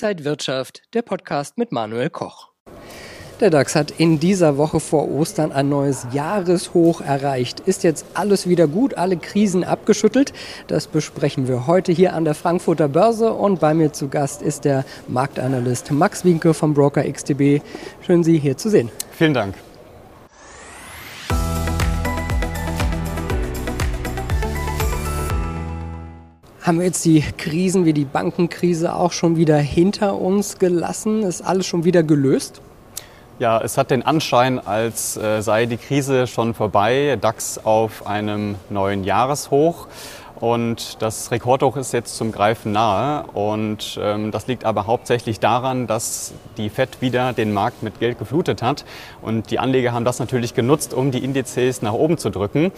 Inside 0.00 0.24
Wirtschaft, 0.24 0.82
der 0.94 1.02
Podcast 1.02 1.58
mit 1.58 1.72
Manuel 1.72 2.08
Koch. 2.08 2.50
Der 3.40 3.50
DAX 3.50 3.74
hat 3.74 3.90
in 3.90 4.20
dieser 4.20 4.56
Woche 4.56 4.78
vor 4.78 5.10
Ostern 5.10 5.50
ein 5.50 5.68
neues 5.68 6.06
Jahreshoch 6.12 7.00
erreicht. 7.00 7.58
Ist 7.58 7.82
jetzt 7.82 8.06
alles 8.14 8.48
wieder 8.48 8.68
gut, 8.68 8.94
alle 8.94 9.16
Krisen 9.16 9.64
abgeschüttelt? 9.64 10.32
Das 10.68 10.86
besprechen 10.86 11.48
wir 11.48 11.66
heute 11.66 11.90
hier 11.90 12.12
an 12.12 12.24
der 12.24 12.36
Frankfurter 12.36 12.86
Börse 12.86 13.32
und 13.32 13.58
bei 13.58 13.74
mir 13.74 13.92
zu 13.92 14.06
Gast 14.06 14.40
ist 14.40 14.64
der 14.64 14.84
Marktanalyst 15.08 15.90
Max 15.90 16.24
Winke 16.24 16.54
vom 16.54 16.74
Broker 16.74 17.02
XTB. 17.02 17.60
Schön, 18.00 18.22
Sie 18.22 18.38
hier 18.38 18.56
zu 18.56 18.70
sehen. 18.70 18.92
Vielen 19.10 19.34
Dank. 19.34 19.56
Haben 26.68 26.80
wir 26.80 26.84
jetzt 26.84 27.06
die 27.06 27.22
Krisen 27.22 27.86
wie 27.86 27.94
die 27.94 28.04
Bankenkrise 28.04 28.94
auch 28.94 29.12
schon 29.12 29.38
wieder 29.38 29.56
hinter 29.56 30.20
uns 30.20 30.58
gelassen? 30.58 31.22
Ist 31.22 31.40
alles 31.40 31.64
schon 31.64 31.86
wieder 31.86 32.02
gelöst? 32.02 32.60
Ja, 33.38 33.58
es 33.58 33.78
hat 33.78 33.90
den 33.90 34.02
Anschein, 34.02 34.58
als 34.58 35.16
äh, 35.16 35.40
sei 35.40 35.64
die 35.64 35.78
Krise 35.78 36.26
schon 36.26 36.52
vorbei. 36.52 37.16
DAX 37.18 37.56
auf 37.56 38.06
einem 38.06 38.56
neuen 38.68 39.04
Jahreshoch. 39.04 39.86
Und 40.40 41.02
das 41.02 41.30
Rekordhoch 41.30 41.76
ist 41.76 41.92
jetzt 41.92 42.16
zum 42.16 42.30
Greifen 42.30 42.72
nahe. 42.72 43.24
Und 43.34 43.98
ähm, 44.00 44.30
das 44.30 44.46
liegt 44.46 44.64
aber 44.64 44.86
hauptsächlich 44.86 45.40
daran, 45.40 45.86
dass 45.86 46.32
die 46.56 46.70
FED 46.70 47.00
wieder 47.00 47.32
den 47.32 47.52
Markt 47.52 47.82
mit 47.82 47.98
Geld 47.98 48.18
geflutet 48.18 48.62
hat. 48.62 48.84
Und 49.20 49.50
die 49.50 49.58
Anleger 49.58 49.92
haben 49.92 50.04
das 50.04 50.18
natürlich 50.20 50.54
genutzt, 50.54 50.94
um 50.94 51.10
die 51.10 51.24
Indizes 51.24 51.82
nach 51.82 51.92
oben 51.92 52.18
zu 52.18 52.30
drücken. 52.30 52.70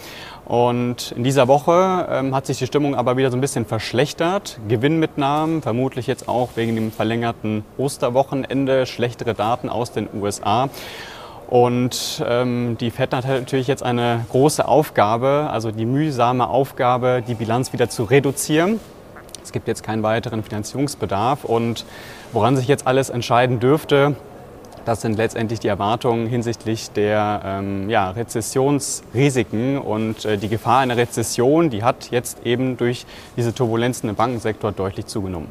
Und 0.45 1.11
in 1.11 1.23
dieser 1.23 1.47
Woche 1.47 2.07
ähm, 2.09 2.35
hat 2.35 2.47
sich 2.47 2.57
die 2.57 2.67
Stimmung 2.67 2.95
aber 2.95 3.15
wieder 3.17 3.29
so 3.29 3.37
ein 3.37 3.41
bisschen 3.41 3.65
verschlechtert. 3.65 4.59
Gewinnmitnahmen, 4.67 5.61
vermutlich 5.61 6.07
jetzt 6.07 6.27
auch 6.27 6.49
wegen 6.55 6.75
dem 6.75 6.91
verlängerten 6.91 7.63
Osterwochenende, 7.77 8.85
schlechtere 8.87 9.35
Daten 9.35 9.69
aus 9.69 9.91
den 9.91 10.09
USA. 10.13 10.69
Und 11.51 12.23
ähm, 12.25 12.77
die 12.79 12.91
FED 12.91 13.13
hat 13.13 13.27
natürlich 13.27 13.67
jetzt 13.67 13.83
eine 13.83 14.25
große 14.29 14.65
Aufgabe, 14.65 15.49
also 15.51 15.69
die 15.69 15.85
mühsame 15.85 16.47
Aufgabe, 16.47 17.21
die 17.27 17.33
Bilanz 17.35 17.73
wieder 17.73 17.89
zu 17.89 18.05
reduzieren. 18.05 18.79
Es 19.43 19.51
gibt 19.51 19.67
jetzt 19.67 19.83
keinen 19.83 20.01
weiteren 20.01 20.43
Finanzierungsbedarf. 20.43 21.43
Und 21.43 21.83
woran 22.31 22.55
sich 22.55 22.69
jetzt 22.69 22.87
alles 22.87 23.09
entscheiden 23.09 23.59
dürfte, 23.59 24.15
das 24.85 25.01
sind 25.01 25.17
letztendlich 25.17 25.59
die 25.59 25.67
Erwartungen 25.67 26.25
hinsichtlich 26.25 26.89
der 26.91 27.41
ähm, 27.43 27.89
ja, 27.89 28.11
Rezessionsrisiken 28.11 29.77
und 29.77 30.23
äh, 30.23 30.37
die 30.37 30.47
Gefahr 30.47 30.79
einer 30.79 30.95
Rezession, 30.95 31.69
die 31.69 31.83
hat 31.83 32.11
jetzt 32.11 32.45
eben 32.45 32.77
durch 32.77 33.05
diese 33.35 33.53
Turbulenzen 33.53 34.07
im 34.07 34.15
Bankensektor 34.15 34.71
deutlich 34.71 35.07
zugenommen. 35.07 35.49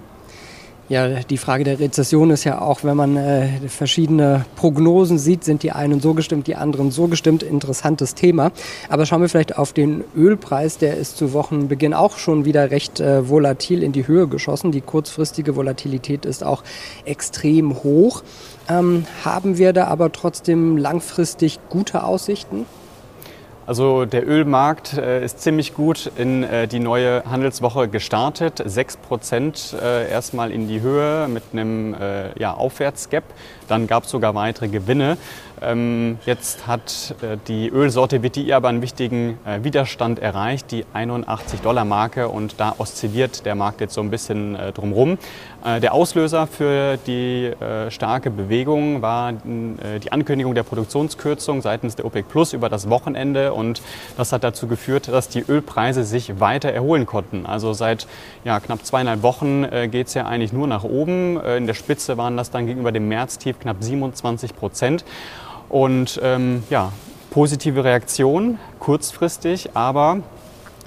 Ja, 0.90 1.06
die 1.06 1.38
Frage 1.38 1.62
der 1.62 1.78
Rezession 1.78 2.30
ist 2.30 2.42
ja 2.42 2.60
auch, 2.60 2.82
wenn 2.82 2.96
man 2.96 3.16
äh, 3.16 3.46
verschiedene 3.68 4.44
Prognosen 4.56 5.20
sieht, 5.20 5.44
sind 5.44 5.62
die 5.62 5.70
einen 5.70 6.00
so 6.00 6.14
gestimmt, 6.14 6.48
die 6.48 6.56
anderen 6.56 6.90
so 6.90 7.06
gestimmt. 7.06 7.44
Interessantes 7.44 8.16
Thema. 8.16 8.50
Aber 8.88 9.06
schauen 9.06 9.20
wir 9.20 9.28
vielleicht 9.28 9.56
auf 9.56 9.72
den 9.72 10.02
Ölpreis. 10.16 10.78
Der 10.78 10.96
ist 10.96 11.16
zu 11.16 11.32
Wochenbeginn 11.32 11.94
auch 11.94 12.18
schon 12.18 12.44
wieder 12.44 12.72
recht 12.72 12.98
äh, 12.98 13.28
volatil 13.28 13.84
in 13.84 13.92
die 13.92 14.08
Höhe 14.08 14.26
geschossen. 14.26 14.72
Die 14.72 14.80
kurzfristige 14.80 15.54
Volatilität 15.54 16.26
ist 16.26 16.42
auch 16.42 16.64
extrem 17.04 17.84
hoch. 17.84 18.24
Ähm, 18.68 19.06
haben 19.24 19.58
wir 19.58 19.72
da 19.72 19.86
aber 19.86 20.10
trotzdem 20.10 20.76
langfristig 20.76 21.60
gute 21.68 22.02
Aussichten? 22.02 22.66
Also 23.70 24.04
der 24.04 24.26
Ölmarkt 24.26 24.94
äh, 24.94 25.24
ist 25.24 25.42
ziemlich 25.42 25.74
gut 25.74 26.10
in 26.16 26.42
äh, 26.42 26.66
die 26.66 26.80
neue 26.80 27.22
Handelswoche 27.30 27.86
gestartet. 27.86 28.60
6 28.64 28.96
Prozent 28.96 29.76
äh, 29.80 30.10
erstmal 30.10 30.50
in 30.50 30.66
die 30.66 30.80
Höhe 30.80 31.28
mit 31.28 31.44
einem 31.52 31.94
ja, 32.36 32.54
Aufwärtsgap. 32.54 33.22
Dann 33.68 33.86
gab 33.86 34.02
es 34.02 34.10
sogar 34.10 34.34
weitere 34.34 34.66
Gewinne. 34.66 35.18
Ähm, 35.62 36.18
jetzt 36.24 36.66
hat 36.66 37.14
äh, 37.22 37.36
die 37.46 37.68
Ölsorte 37.68 38.22
WTI 38.22 38.54
aber 38.54 38.68
einen 38.68 38.80
wichtigen 38.80 39.38
äh, 39.44 39.62
Widerstand 39.62 40.18
erreicht, 40.18 40.70
die 40.70 40.86
81 40.92 41.60
Dollar 41.60 41.84
Marke 41.84 42.28
und 42.28 42.58
da 42.58 42.74
oszilliert 42.78 43.44
der 43.44 43.54
Markt 43.54 43.80
jetzt 43.80 43.94
so 43.94 44.00
ein 44.00 44.10
bisschen 44.10 44.56
äh, 44.56 44.72
drumherum. 44.72 45.18
Äh, 45.62 45.80
der 45.80 45.92
Auslöser 45.92 46.46
für 46.46 46.96
die 47.06 47.46
äh, 47.46 47.90
starke 47.90 48.30
Bewegung 48.30 49.02
war 49.02 49.32
äh, 49.32 49.98
die 50.02 50.12
Ankündigung 50.12 50.54
der 50.54 50.62
Produktionskürzung 50.62 51.60
seitens 51.60 51.94
der 51.96 52.06
OPEC 52.06 52.28
Plus 52.28 52.54
über 52.54 52.70
das 52.70 52.88
Wochenende 52.88 53.52
und 53.52 53.82
das 54.16 54.32
hat 54.32 54.44
dazu 54.44 54.66
geführt, 54.66 55.08
dass 55.08 55.28
die 55.28 55.44
Ölpreise 55.46 56.04
sich 56.04 56.40
weiter 56.40 56.72
erholen 56.72 57.04
konnten. 57.04 57.44
Also 57.44 57.74
seit 57.74 58.06
ja, 58.44 58.60
knapp 58.60 58.84
zweieinhalb 58.86 59.22
Wochen 59.22 59.66
geht 59.90 60.06
es 60.06 60.14
ja 60.14 60.26
eigentlich 60.26 60.52
nur 60.52 60.66
nach 60.66 60.84
oben. 60.84 61.38
in 61.40 61.66
der 61.66 61.74
Spitze 61.74 62.16
waren 62.16 62.36
das 62.36 62.50
dann 62.50 62.66
gegenüber 62.66 62.92
dem 62.92 63.08
Märztief 63.08 63.58
knapp 63.58 63.76
27 63.80 64.56
Prozent. 64.56 65.04
Und 65.70 66.20
ähm, 66.22 66.64
ja, 66.68 66.92
positive 67.30 67.84
Reaktion, 67.84 68.58
kurzfristig, 68.80 69.70
aber 69.74 70.18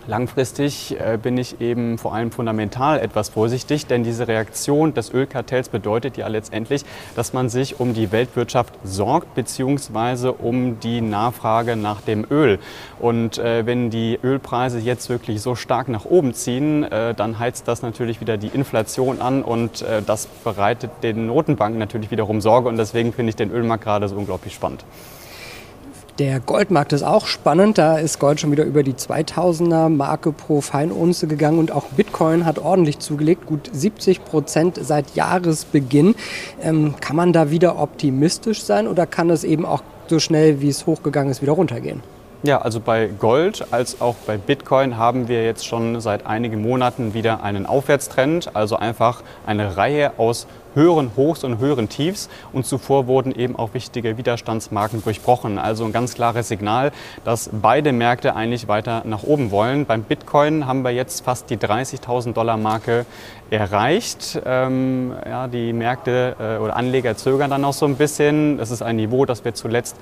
Langfristig 0.06 1.00
äh, 1.00 1.18
bin 1.18 1.38
ich 1.38 1.62
eben 1.62 1.98
vor 1.98 2.14
allem 2.14 2.30
fundamental 2.30 3.00
etwas 3.00 3.30
vorsichtig, 3.30 3.86
denn 3.86 4.04
diese 4.04 4.28
Reaktion 4.28 4.94
des 4.94 5.14
Ölkartells 5.14 5.70
bedeutet 5.70 6.18
ja 6.18 6.28
letztendlich, 6.28 6.84
dass 7.16 7.32
man 7.32 7.48
sich 7.48 7.80
um 7.80 7.94
die 7.94 8.12
Weltwirtschaft 8.12 8.74
sorgt 8.84 9.34
bzw. 9.34 10.34
um 10.38 10.78
die 10.82 11.00
Nachfrage 11.00 11.78
nach 11.78 12.02
dem 12.02 12.26
Öl. 12.30 12.60
Und 13.00 13.38
äh, 13.38 13.66
wenn 13.66 13.90
die 13.92 14.20
Ölpreise 14.22 14.80
jetzt 14.80 15.08
wirklich 15.10 15.42
so 15.42 15.56
stark 15.56 15.88
nach 15.88 16.04
oben 16.04 16.34
ziehen, 16.34 16.84
äh, 16.84 17.14
dann 17.14 17.40
heizt 17.40 17.70
das 17.70 17.82
natürlich 17.82 18.20
wieder 18.20 18.36
die 18.36 18.48
Inflation 18.48 19.22
an 19.22 19.42
und 19.42 19.86
das 20.06 20.28
bereitet 20.44 20.92
den 21.02 21.28
Notenbanken 21.28 21.80
natürlich 21.80 22.12
wiederum 22.12 22.42
Sorge 22.42 22.68
und 22.68 22.78
deswegen 22.78 23.14
finde 23.14 23.30
ich 23.30 23.36
den 23.36 23.52
Ölmarkt 23.52 23.84
gerade 23.84 24.08
so 24.08 24.16
unglaublich 24.16 24.54
spannend. 24.54 24.84
Der 26.20 26.40
Goldmarkt 26.40 26.94
ist 26.94 27.02
auch 27.02 27.26
spannend. 27.26 27.80
Da 27.80 27.98
ist 27.98 28.20
Gold 28.20 28.40
schon 28.40 28.52
wieder 28.52 28.66
über 28.66 28.84
die 28.84 28.94
2000er 28.94 29.90
Marke 29.90 30.32
pro 30.32 30.62
Feinunze 30.62 31.26
gegangen 31.26 31.58
und 31.58 31.72
auch 31.72 31.86
Bitcoin 31.86 32.46
hat 32.46 32.60
ordentlich 32.60 33.00
zugelegt, 33.00 33.48
gut 33.48 33.68
70 33.74 34.24
Prozent 34.24 34.80
seit 34.80 35.16
Jahresbeginn. 35.16 36.14
Ähm, 36.62 36.94
kann 37.02 37.16
man 37.16 37.34
da 37.34 37.50
wieder 37.50 37.80
optimistisch 37.80 38.62
sein 38.62 38.88
oder 38.88 39.08
kann 39.08 39.32
es 39.32 39.44
eben 39.44 39.66
auch 39.66 39.82
so 40.08 40.20
schnell, 40.20 40.62
wie 40.62 40.70
es 40.70 40.86
hochgegangen 40.86 41.32
ist, 41.32 41.42
wieder 41.42 41.54
runtergehen? 41.54 42.04
Ja, 42.44 42.62
also 42.62 42.80
bei 42.80 43.08
Gold 43.08 43.66
als 43.72 44.02
auch 44.02 44.16
bei 44.28 44.38
Bitcoin 44.38 44.98
haben 44.98 45.30
wir 45.30 45.46
jetzt 45.46 45.66
schon 45.66 46.02
seit 46.02 46.28
einigen 46.28 46.62
Monaten 46.62 47.14
wieder 47.14 47.42
einen 47.42 47.66
Aufwärtstrend, 47.66 48.54
also 48.54 48.76
einfach 48.76 49.24
eine 49.48 49.78
Reihe 49.78 50.12
aus 50.18 50.46
höheren 50.76 51.12
Hochs 51.16 51.44
und 51.44 51.60
höheren 51.60 51.90
Tiefs 51.90 52.30
und 52.52 52.66
zuvor 52.66 53.08
wurden 53.08 53.34
eben 53.34 53.56
auch 53.56 53.74
wichtige 53.74 54.18
Widerstandsmarken 54.18 55.04
durchbrochen. 55.04 55.58
Also 55.58 55.86
ein 55.86 55.92
ganz 55.92 56.16
klares 56.16 56.48
Signal, 56.48 56.92
dass 57.24 57.50
beide 57.52 57.92
Märkte 57.92 58.36
eigentlich 58.36 58.68
weiter 58.68 59.04
nach 59.06 59.24
oben 59.24 59.52
wollen. 59.52 59.86
Beim 59.86 60.04
Bitcoin 60.04 60.66
haben 60.66 60.84
wir 60.84 60.92
jetzt 60.92 61.24
fast 61.24 61.50
die 61.50 61.58
30.000 61.58 62.34
Dollar 62.34 62.58
Marke 62.58 63.06
erreicht. 63.50 64.42
Ähm, 64.46 65.14
ja, 65.26 65.48
die 65.48 65.74
Märkte 65.74 66.36
äh, 66.40 66.64
oder 66.64 66.76
Anleger 66.76 67.16
zögern 67.16 67.50
dann 67.50 67.62
noch 67.62 67.74
so 67.74 67.86
ein 67.86 67.96
bisschen. 67.96 68.58
Das 68.58 68.72
ist 68.72 68.82
ein 68.82 68.96
Niveau, 68.96 69.26
das 69.26 69.46
wir 69.46 69.54
zuletzt 69.54 69.98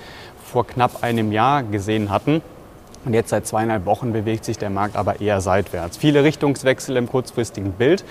vor 0.51 0.65
knapp 0.65 1.03
einem 1.03 1.31
Jahr 1.31 1.63
gesehen 1.63 2.09
hatten. 2.09 2.41
Und 3.03 3.13
jetzt 3.13 3.29
seit 3.29 3.47
zweieinhalb 3.47 3.85
Wochen 3.85 4.13
bewegt 4.13 4.45
sich 4.45 4.57
der 4.57 4.69
Markt 4.69 4.95
aber 4.95 5.21
eher 5.21 5.41
seitwärts. 5.41 5.97
Viele 5.97 6.23
Richtungswechsel 6.23 6.97
im 6.97 7.09
kurzfristigen 7.09 7.71
Bild. 7.73 8.03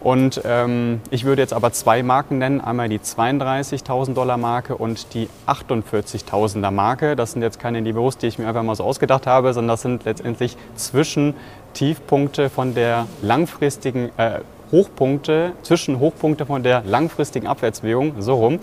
Und 0.00 0.40
ähm, 0.44 1.00
ich 1.10 1.24
würde 1.24 1.42
jetzt 1.42 1.52
aber 1.52 1.72
zwei 1.72 2.02
Marken 2.02 2.38
nennen. 2.38 2.60
Einmal 2.60 2.88
die 2.88 2.98
32.000 2.98 4.14
Dollar 4.14 4.38
Marke 4.38 4.76
und 4.76 5.12
die 5.12 5.28
48.000er 5.46 6.70
Marke. 6.70 7.16
Das 7.16 7.32
sind 7.32 7.42
jetzt 7.42 7.60
keine 7.60 7.82
Niveaus, 7.82 8.16
die 8.16 8.26
ich 8.26 8.38
mir 8.38 8.48
einfach 8.48 8.62
mal 8.62 8.74
so 8.74 8.84
ausgedacht 8.84 9.26
habe, 9.26 9.52
sondern 9.52 9.74
das 9.74 9.82
sind 9.82 10.04
letztendlich 10.04 10.56
Zwischentiefpunkte 10.74 12.48
von 12.48 12.74
der 12.74 13.06
langfristigen 13.20 14.10
äh, 14.16 14.40
Hochpunkte, 14.72 15.52
zwischen 15.62 15.98
Hochpunkte 15.98 16.46
von 16.46 16.62
der 16.62 16.82
langfristigen 16.84 17.46
Abwärtsbewegung, 17.46 18.22
so 18.22 18.34
rum. 18.34 18.60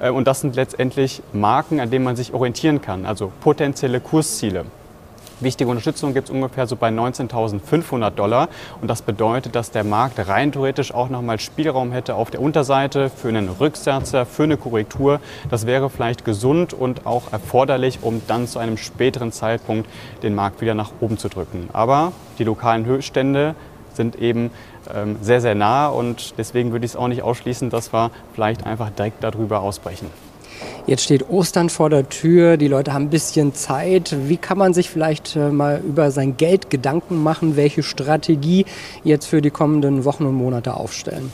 Äh, 0.00 0.10
und 0.10 0.26
das 0.26 0.40
sind 0.40 0.56
letztendlich 0.56 1.22
Marken, 1.32 1.78
an 1.80 1.90
denen 1.90 2.04
man 2.04 2.16
sich 2.16 2.34
orientieren 2.34 2.82
kann, 2.82 3.06
also 3.06 3.30
potenzielle 3.40 4.00
Kursziele. 4.00 4.64
Wichtige 5.40 5.70
Unterstützung 5.70 6.12
gibt 6.12 6.28
es 6.28 6.34
ungefähr 6.34 6.66
so 6.66 6.76
bei 6.76 6.90
19.500 6.90 8.10
Dollar. 8.10 8.48
Und 8.82 8.88
das 8.88 9.00
bedeutet, 9.00 9.54
dass 9.54 9.70
der 9.70 9.84
Markt 9.84 10.28
rein 10.28 10.52
theoretisch 10.52 10.92
auch 10.92 11.08
nochmal 11.08 11.40
Spielraum 11.40 11.92
hätte 11.92 12.14
auf 12.14 12.30
der 12.30 12.42
Unterseite 12.42 13.08
für 13.08 13.28
einen 13.28 13.48
Rücksetzer, 13.48 14.26
für 14.26 14.42
eine 14.42 14.58
Korrektur. 14.58 15.18
Das 15.48 15.66
wäre 15.66 15.88
vielleicht 15.88 16.26
gesund 16.26 16.74
und 16.74 17.06
auch 17.06 17.32
erforderlich, 17.32 18.00
um 18.02 18.20
dann 18.26 18.46
zu 18.46 18.58
einem 18.58 18.76
späteren 18.76 19.32
Zeitpunkt 19.32 19.88
den 20.22 20.34
Markt 20.34 20.60
wieder 20.60 20.74
nach 20.74 20.92
oben 21.00 21.16
zu 21.16 21.30
drücken. 21.30 21.70
Aber 21.72 22.12
die 22.38 22.44
lokalen 22.44 22.84
Höchststände 22.84 23.54
sind 23.94 24.16
eben 24.16 24.50
ähm, 24.94 25.16
sehr, 25.22 25.40
sehr 25.40 25.54
nah 25.54 25.88
und 25.88 26.34
deswegen 26.38 26.72
würde 26.72 26.84
ich 26.84 26.92
es 26.92 26.96
auch 26.96 27.08
nicht 27.08 27.22
ausschließen, 27.22 27.70
dass 27.70 27.94
wir 27.94 28.10
vielleicht 28.34 28.66
einfach 28.66 28.90
direkt 28.90 29.24
darüber 29.24 29.60
ausbrechen. 29.60 30.10
Jetzt 30.86 31.04
steht 31.04 31.28
Ostern 31.28 31.68
vor 31.68 31.90
der 31.90 32.08
Tür, 32.08 32.56
die 32.56 32.68
Leute 32.68 32.92
haben 32.92 33.04
ein 33.04 33.10
bisschen 33.10 33.54
Zeit. 33.54 34.16
Wie 34.28 34.36
kann 34.36 34.58
man 34.58 34.74
sich 34.74 34.90
vielleicht 34.90 35.36
äh, 35.36 35.50
mal 35.50 35.80
über 35.86 36.10
sein 36.10 36.36
Geld 36.36 36.70
Gedanken 36.70 37.22
machen, 37.22 37.56
welche 37.56 37.82
Strategie 37.82 38.64
jetzt 39.04 39.26
für 39.26 39.42
die 39.42 39.50
kommenden 39.50 40.04
Wochen 40.04 40.24
und 40.24 40.34
Monate 40.34 40.74
aufstellen? 40.74 41.32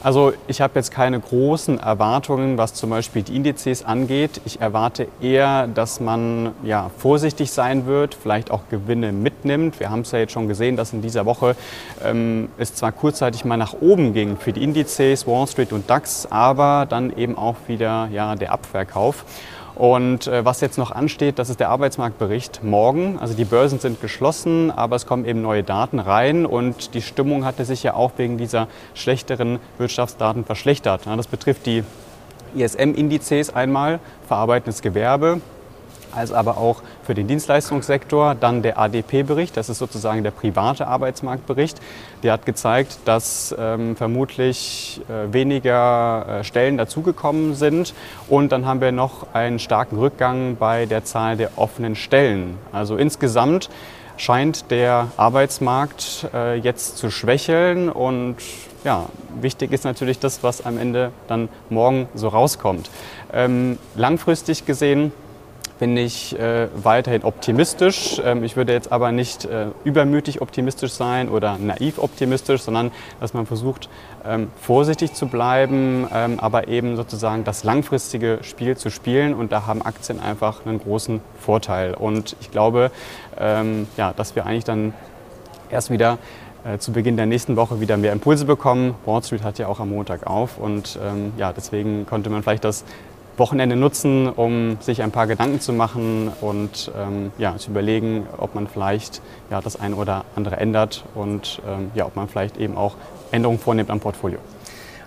Also 0.00 0.32
ich 0.46 0.60
habe 0.60 0.74
jetzt 0.76 0.92
keine 0.92 1.18
großen 1.18 1.80
Erwartungen, 1.80 2.56
was 2.56 2.72
zum 2.72 2.90
Beispiel 2.90 3.22
die 3.22 3.34
Indizes 3.34 3.84
angeht. 3.84 4.40
Ich 4.44 4.60
erwarte 4.60 5.08
eher, 5.20 5.66
dass 5.66 5.98
man 5.98 6.52
ja, 6.62 6.92
vorsichtig 6.98 7.50
sein 7.50 7.86
wird, 7.86 8.14
vielleicht 8.14 8.52
auch 8.52 8.62
Gewinne 8.70 9.10
mitnimmt. 9.10 9.80
Wir 9.80 9.90
haben 9.90 10.02
es 10.02 10.12
ja 10.12 10.20
jetzt 10.20 10.32
schon 10.32 10.46
gesehen, 10.46 10.76
dass 10.76 10.92
in 10.92 11.02
dieser 11.02 11.26
Woche 11.26 11.56
ähm, 12.04 12.48
es 12.58 12.74
zwar 12.74 12.92
kurzzeitig 12.92 13.44
mal 13.44 13.56
nach 13.56 13.74
oben 13.80 14.12
ging 14.12 14.36
für 14.36 14.52
die 14.52 14.62
Indizes, 14.62 15.26
Wall 15.26 15.48
Street 15.48 15.72
und 15.72 15.90
DAX, 15.90 16.26
aber 16.30 16.86
dann 16.88 17.16
eben 17.16 17.36
auch 17.36 17.56
wieder 17.66 18.08
ja, 18.12 18.36
der 18.36 18.52
Abverkauf. 18.52 19.24
Und 19.78 20.26
äh, 20.26 20.44
was 20.44 20.60
jetzt 20.60 20.76
noch 20.76 20.90
ansteht, 20.90 21.38
das 21.38 21.50
ist 21.50 21.60
der 21.60 21.68
Arbeitsmarktbericht 21.68 22.64
morgen. 22.64 23.16
Also 23.20 23.34
die 23.34 23.44
Börsen 23.44 23.78
sind 23.78 24.00
geschlossen, 24.00 24.72
aber 24.72 24.96
es 24.96 25.06
kommen 25.06 25.24
eben 25.24 25.40
neue 25.40 25.62
Daten 25.62 26.00
rein 26.00 26.46
und 26.46 26.94
die 26.94 27.02
Stimmung 27.02 27.44
hatte 27.44 27.64
sich 27.64 27.84
ja 27.84 27.94
auch 27.94 28.10
wegen 28.16 28.38
dieser 28.38 28.66
schlechteren 28.94 29.60
Wirtschaftsdaten 29.78 30.44
verschlechtert. 30.44 31.02
Das 31.06 31.28
betrifft 31.28 31.66
die 31.66 31.84
ISM-Indizes 32.56 33.54
einmal, 33.54 34.00
verarbeitendes 34.26 34.82
Gewerbe, 34.82 35.40
als 36.14 36.32
aber 36.32 36.58
auch 36.58 36.82
für 37.04 37.14
den 37.14 37.26
Dienstleistungssektor. 37.26 38.34
Dann 38.34 38.62
der 38.62 38.78
ADP-Bericht, 38.78 39.56
das 39.56 39.68
ist 39.68 39.78
sozusagen 39.78 40.22
der 40.22 40.30
private 40.30 40.86
Arbeitsmarktbericht. 40.86 41.80
Der 42.22 42.32
hat 42.32 42.46
gezeigt, 42.46 42.98
dass 43.04 43.54
ähm, 43.58 43.96
vermutlich 43.96 45.00
äh, 45.08 45.32
weniger 45.32 46.40
äh, 46.40 46.44
Stellen 46.44 46.76
dazugekommen 46.76 47.54
sind. 47.54 47.94
Und 48.28 48.52
dann 48.52 48.66
haben 48.66 48.80
wir 48.80 48.92
noch 48.92 49.34
einen 49.34 49.58
starken 49.58 49.98
Rückgang 49.98 50.56
bei 50.56 50.86
der 50.86 51.04
Zahl 51.04 51.36
der 51.36 51.56
offenen 51.56 51.96
Stellen. 51.96 52.58
Also 52.72 52.96
insgesamt 52.96 53.70
scheint 54.18 54.70
der 54.70 55.08
Arbeitsmarkt 55.16 56.28
äh, 56.34 56.56
jetzt 56.56 56.98
zu 56.98 57.10
schwächeln 57.10 57.88
und 57.88 58.36
ja, 58.84 59.06
wichtig 59.40 59.72
ist 59.72 59.84
natürlich 59.84 60.18
das, 60.18 60.42
was 60.42 60.64
am 60.64 60.78
Ende 60.78 61.12
dann 61.26 61.48
morgen 61.68 62.08
so 62.14 62.28
rauskommt. 62.28 62.90
Ähm, 63.32 63.78
langfristig 63.94 64.66
gesehen 64.66 65.12
bin 65.78 65.96
ich 65.96 66.38
äh, 66.38 66.68
weiterhin 66.74 67.24
optimistisch. 67.24 68.20
Ähm, 68.24 68.44
ich 68.44 68.56
würde 68.56 68.72
jetzt 68.72 68.90
aber 68.90 69.12
nicht 69.12 69.44
äh, 69.44 69.66
übermütig 69.84 70.40
optimistisch 70.40 70.92
sein 70.92 71.28
oder 71.28 71.56
naiv 71.58 71.98
optimistisch, 71.98 72.62
sondern 72.62 72.90
dass 73.20 73.34
man 73.34 73.46
versucht, 73.46 73.88
ähm, 74.24 74.48
vorsichtig 74.60 75.14
zu 75.14 75.26
bleiben, 75.26 76.06
ähm, 76.12 76.40
aber 76.40 76.68
eben 76.68 76.96
sozusagen 76.96 77.44
das 77.44 77.64
langfristige 77.64 78.38
Spiel 78.42 78.76
zu 78.76 78.90
spielen. 78.90 79.34
Und 79.34 79.52
da 79.52 79.66
haben 79.66 79.82
Aktien 79.82 80.20
einfach 80.20 80.66
einen 80.66 80.80
großen 80.80 81.20
Vorteil. 81.38 81.94
Und 81.94 82.36
ich 82.40 82.50
glaube, 82.50 82.90
ähm, 83.38 83.86
ja, 83.96 84.12
dass 84.12 84.34
wir 84.36 84.46
eigentlich 84.46 84.64
dann 84.64 84.92
erst 85.70 85.90
wieder 85.90 86.18
äh, 86.64 86.78
zu 86.78 86.92
Beginn 86.92 87.16
der 87.16 87.26
nächsten 87.26 87.56
Woche 87.56 87.80
wieder 87.80 87.96
mehr 87.96 88.12
Impulse 88.12 88.44
bekommen. 88.44 88.94
Wall 89.04 89.22
Street 89.22 89.42
hat 89.42 89.58
ja 89.58 89.68
auch 89.68 89.80
am 89.80 89.90
Montag 89.90 90.26
auf 90.26 90.58
und 90.58 90.98
ähm, 91.02 91.32
ja, 91.36 91.52
deswegen 91.52 92.04
konnte 92.04 92.30
man 92.30 92.42
vielleicht 92.42 92.64
das 92.64 92.84
Wochenende 93.38 93.76
nutzen, 93.76 94.28
um 94.28 94.78
sich 94.80 95.02
ein 95.02 95.10
paar 95.10 95.26
Gedanken 95.26 95.60
zu 95.60 95.72
machen 95.72 96.30
und 96.40 96.90
ähm, 96.96 97.32
ja, 97.38 97.56
zu 97.56 97.70
überlegen, 97.70 98.26
ob 98.36 98.54
man 98.54 98.66
vielleicht 98.66 99.22
ja, 99.50 99.60
das 99.60 99.78
eine 99.80 99.96
oder 99.96 100.24
andere 100.36 100.56
ändert 100.56 101.04
und 101.14 101.60
ähm, 101.66 101.90
ja, 101.94 102.06
ob 102.06 102.16
man 102.16 102.28
vielleicht 102.28 102.56
eben 102.56 102.76
auch 102.76 102.94
Änderungen 103.30 103.58
vornimmt 103.58 103.90
am 103.90 104.00
Portfolio. 104.00 104.38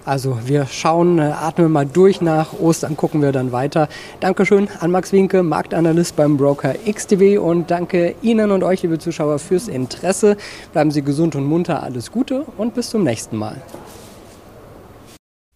Also 0.03 0.39
wir 0.45 0.65
schauen, 0.65 1.19
äh, 1.19 1.23
atmen 1.23 1.71
mal 1.71 1.85
durch 1.85 2.21
nach 2.21 2.53
Ostern, 2.59 2.97
gucken 2.97 3.21
wir 3.21 3.31
dann 3.31 3.51
weiter. 3.51 3.87
Dankeschön 4.19 4.67
an 4.79 4.91
Max 4.91 5.11
Winke, 5.11 5.43
Marktanalyst 5.43 6.15
beim 6.15 6.37
Broker 6.37 6.73
XTV 6.89 7.39
und 7.39 7.69
danke 7.69 8.15
Ihnen 8.21 8.51
und 8.51 8.63
euch, 8.63 8.81
liebe 8.81 8.97
Zuschauer, 8.97 9.37
fürs 9.37 9.67
Interesse. 9.67 10.37
Bleiben 10.73 10.91
Sie 10.91 11.03
gesund 11.03 11.35
und 11.35 11.45
munter, 11.45 11.83
alles 11.83 12.11
Gute 12.11 12.45
und 12.57 12.73
bis 12.73 12.89
zum 12.89 13.03
nächsten 13.03 13.37
Mal. 13.37 13.57